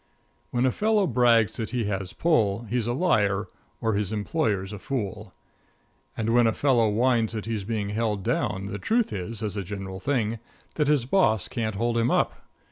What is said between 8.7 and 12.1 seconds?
truth is, as a general thing, that his boss can't hold him